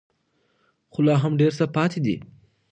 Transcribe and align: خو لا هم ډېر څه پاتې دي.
خو 0.91 0.99
لا 1.07 1.15
هم 1.23 1.33
ډېر 1.41 1.51
څه 1.59 1.65
پاتې 1.75 1.99
دي. 2.05 2.15